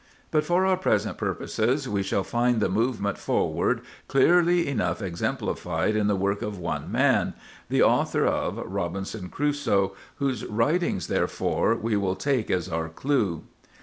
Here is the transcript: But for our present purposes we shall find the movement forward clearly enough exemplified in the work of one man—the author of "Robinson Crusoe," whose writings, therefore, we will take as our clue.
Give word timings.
But 0.31 0.43
for 0.43 0.65
our 0.65 0.77
present 0.77 1.19
purposes 1.19 1.87
we 1.87 2.01
shall 2.01 2.23
find 2.23 2.59
the 2.59 2.69
movement 2.69 3.19
forward 3.19 3.81
clearly 4.07 4.67
enough 4.67 4.99
exemplified 4.99 5.95
in 5.95 6.07
the 6.07 6.15
work 6.15 6.41
of 6.41 6.57
one 6.57 6.91
man—the 6.91 7.83
author 7.83 8.25
of 8.25 8.57
"Robinson 8.65 9.29
Crusoe," 9.29 9.93
whose 10.15 10.43
writings, 10.47 11.05
therefore, 11.05 11.75
we 11.75 11.95
will 11.97 12.15
take 12.15 12.49
as 12.49 12.67
our 12.67 12.89
clue. 12.89 13.43